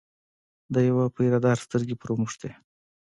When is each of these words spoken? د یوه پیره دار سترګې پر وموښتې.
د 0.73 0.75
یوه 0.89 1.05
پیره 1.15 1.39
دار 1.45 1.57
سترګې 1.65 1.95
پر 1.99 2.09
وموښتې. 2.11 2.51